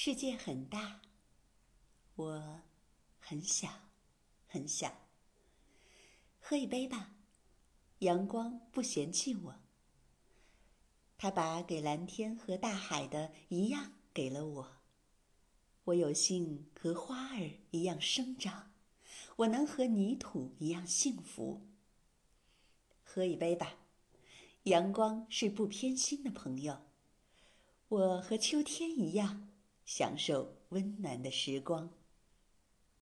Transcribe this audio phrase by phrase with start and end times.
[0.00, 1.00] 世界很大，
[2.14, 2.60] 我
[3.18, 3.68] 很小，
[4.46, 4.96] 很小。
[6.38, 7.16] 喝一杯吧，
[7.98, 9.56] 阳光不嫌弃我。
[11.16, 14.76] 他把给蓝天和大海的一样给了我。
[15.86, 18.70] 我有幸和花儿一样生长，
[19.34, 21.66] 我能和泥土一样幸福。
[23.02, 23.74] 喝一杯吧，
[24.62, 26.82] 阳光是不偏心的朋友。
[27.88, 29.47] 我和秋天一样，
[29.88, 31.88] 享受温暖的时光。